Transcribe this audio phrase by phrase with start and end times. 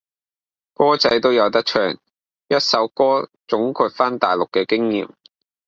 [0.73, 1.95] 歌仔都有得唱，
[2.47, 5.11] 一首歌總括番大陸嘅經驗